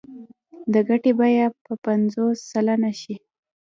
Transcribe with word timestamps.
د 0.73 0.75
ګټې 0.89 1.11
بیه 1.19 1.47
به 1.63 1.73
پنځوس 1.85 2.37
سلنه 2.51 2.91
شي 3.01 3.15